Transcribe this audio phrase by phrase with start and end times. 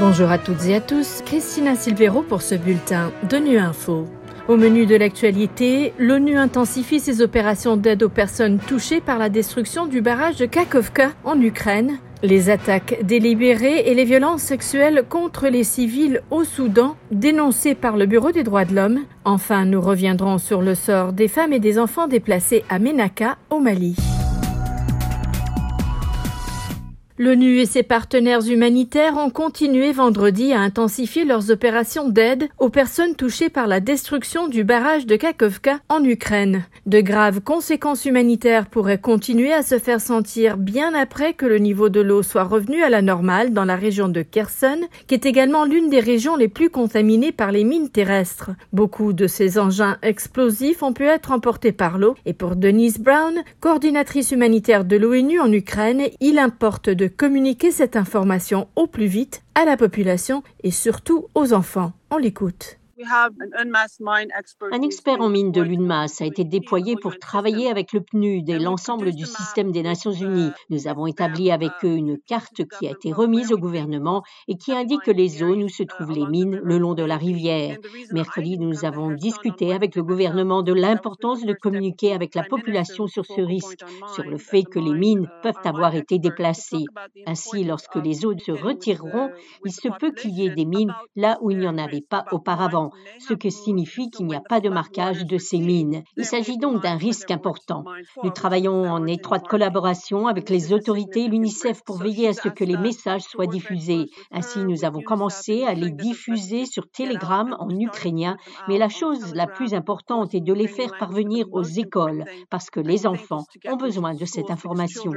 [0.00, 4.06] Bonjour à toutes et à tous, Christina Silvero pour ce bulletin de Nu Info.
[4.48, 9.84] Au menu de l'actualité, l'ONU intensifie ses opérations d'aide aux personnes touchées par la destruction
[9.84, 11.98] du barrage de Kakovka en Ukraine.
[12.22, 18.06] Les attaques délibérées et les violences sexuelles contre les civils au Soudan, dénoncées par le
[18.06, 19.00] Bureau des droits de l'homme.
[19.26, 23.60] Enfin, nous reviendrons sur le sort des femmes et des enfants déplacés à Menaka, au
[23.60, 23.96] Mali.
[27.22, 33.14] L'ONU et ses partenaires humanitaires ont continué vendredi à intensifier leurs opérations d'aide aux personnes
[33.14, 36.64] touchées par la destruction du barrage de Kakovka en Ukraine.
[36.86, 41.90] De graves conséquences humanitaires pourraient continuer à se faire sentir bien après que le niveau
[41.90, 45.66] de l'eau soit revenu à la normale dans la région de Kherson, qui est également
[45.66, 48.52] l'une des régions les plus contaminées par les mines terrestres.
[48.72, 53.34] Beaucoup de ces engins explosifs ont pu être emportés par l'eau et pour Denise Brown,
[53.60, 59.42] coordinatrice humanitaire de l'ONU en Ukraine, il importe de communiquer cette information au plus vite
[59.54, 61.92] à la population et surtout aux enfants.
[62.10, 62.79] On l'écoute.
[64.72, 68.58] Un expert en mine de l'UNMAS a été déployé pour travailler avec le PNUD et
[68.58, 70.50] l'ensemble du système des Nations Unies.
[70.68, 74.72] Nous avons établi avec eux une carte qui a été remise au gouvernement et qui
[74.72, 77.78] indique les zones où se trouvent les mines le long de la rivière.
[78.12, 83.24] Mercredi, nous avons discuté avec le gouvernement de l'importance de communiquer avec la population sur
[83.24, 83.80] ce risque,
[84.14, 86.84] sur le fait que les mines peuvent avoir été déplacées.
[87.26, 89.30] Ainsi, lorsque les eaux se retireront,
[89.64, 92.24] il se peut qu'il y ait des mines là où il n'y en avait pas.
[92.32, 96.02] auparavant ce qui signifie qu'il n'y a pas de marquage de ces mines.
[96.16, 97.84] Il s'agit donc d'un risque important.
[98.22, 102.64] Nous travaillons en étroite collaboration avec les autorités et l'UNICEF pour veiller à ce que
[102.64, 104.06] les messages soient diffusés.
[104.30, 108.36] Ainsi, nous avons commencé à les diffuser sur Telegram en ukrainien,
[108.68, 112.80] mais la chose la plus importante est de les faire parvenir aux écoles, parce que
[112.80, 115.12] les enfants ont besoin de cette information.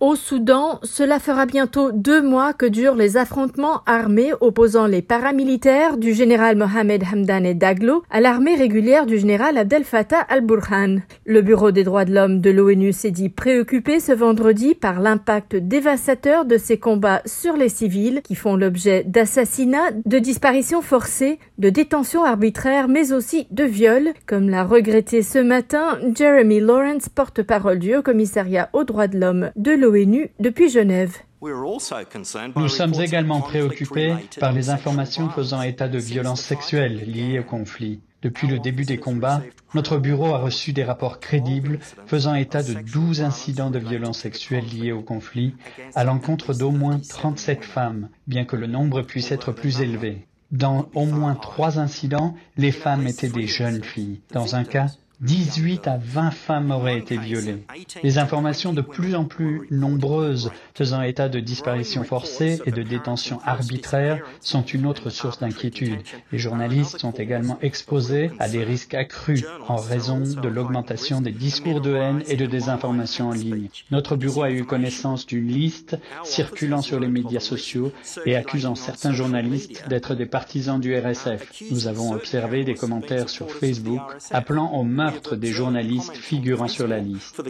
[0.00, 5.96] Au Soudan, cela fera bientôt deux mois que durent les affrontements armés opposant les paramilitaires
[5.96, 10.98] du général Mohamed Hamdan Daglo à l'armée régulière du général Abdel Fattah al-Burhan.
[11.26, 15.56] Le Bureau des droits de l'homme de l'ONU s'est dit préoccupé ce vendredi par l'impact
[15.56, 21.70] dévastateur de ces combats sur les civils qui font l'objet d'assassinats, de disparitions forcées, de
[21.70, 27.96] détentions arbitraires mais aussi de viols, comme l'a regretté ce matin Jeremy Lawrence, porte-parole du
[27.96, 29.87] Haut Commissariat aux droits de l'homme de l'ONU
[30.38, 31.16] depuis Genève.
[31.40, 38.00] Nous sommes également préoccupés par les informations faisant état de violences sexuelles liées au conflit.
[38.20, 39.42] Depuis le début des combats,
[39.74, 44.66] notre bureau a reçu des rapports crédibles faisant état de 12 incidents de violences sexuelles
[44.66, 45.54] liés au conflit
[45.94, 50.26] à l'encontre d'au moins 37 femmes, bien que le nombre puisse être plus élevé.
[50.50, 54.20] Dans au moins trois incidents, les femmes étaient des jeunes filles.
[54.32, 54.86] Dans un cas,
[55.20, 57.64] 18 à 20 femmes auraient été violées.
[58.04, 63.40] Les informations de plus en plus nombreuses faisant état de disparitions forcées et de détentions
[63.44, 66.02] arbitraires sont une autre source d'inquiétude.
[66.30, 71.80] Les journalistes sont également exposés à des risques accrus en raison de l'augmentation des discours
[71.80, 73.70] de haine et de désinformation en ligne.
[73.90, 77.92] Notre bureau a eu connaissance d'une liste circulant sur les médias sociaux
[78.24, 81.52] et accusant certains journalistes d'être des partisans du RSF.
[81.72, 86.98] Nous avons observé des commentaires sur Facebook appelant au meurtre des journalistes figurant sur la
[86.98, 87.40] liste.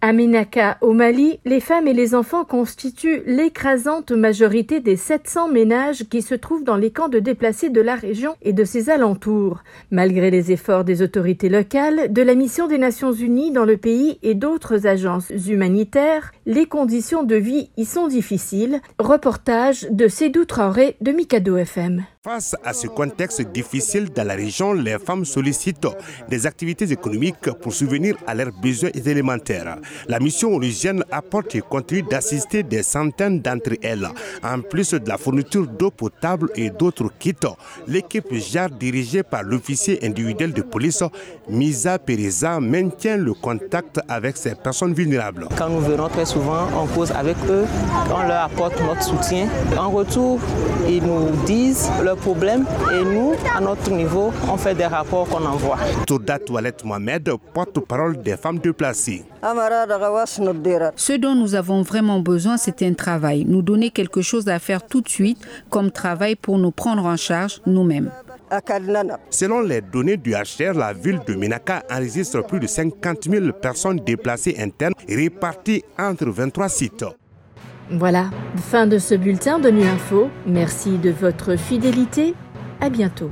[0.00, 6.04] À Menaka, au Mali, les femmes et les enfants constituent l'écrasante majorité des 700 ménages
[6.08, 9.64] qui se trouvent dans les camps de déplacés de la région et de ses alentours.
[9.90, 14.20] Malgré les efforts des autorités locales, de la mission des Nations Unies dans le pays
[14.22, 18.80] et d'autres agences humanitaires, les conditions de vie y sont difficiles.
[19.00, 22.04] Reportage de Sédou Traoré de Mikado FM.
[22.28, 25.86] Face à ce contexte difficile dans la région, les femmes sollicitent
[26.28, 29.78] des activités économiques pour subvenir à leurs besoins élémentaires.
[30.08, 34.06] La mission onusienne apporte et continue d'assister des centaines d'entre elles.
[34.42, 37.34] En plus de la fourniture d'eau potable et d'autres kits,
[37.86, 41.02] l'équipe JAR dirigée par l'officier individuel de police,
[41.48, 45.48] Misa Pereza, maintient le contact avec ces personnes vulnérables.
[45.56, 47.64] Quand nous venons très souvent, on cause avec eux,
[48.14, 49.48] on leur apporte notre soutien.
[49.78, 50.38] En retour,
[50.86, 55.44] ils nous disent leurs problèmes et nous, à notre niveau, on fait des rapports qu'on
[55.44, 55.78] envoie.
[56.06, 59.24] Touda Toilette Mohamed, porte-parole des femmes déplacées.
[60.96, 63.44] Ce dont nous avons vraiment besoin, c'est un travail.
[63.46, 65.38] Nous donner quelque chose à faire tout de suite
[65.70, 68.10] comme travail pour nous prendre en charge nous-mêmes.
[69.30, 74.00] Selon les données du HR, la ville de Minaka enregistre plus de 50 000 personnes
[74.00, 77.04] déplacées internes réparties entre 23 sites.
[77.90, 78.26] Voilà,
[78.56, 80.28] fin de ce bulletin de Nu Info.
[80.46, 82.34] Merci de votre fidélité.
[82.80, 83.30] À bientôt.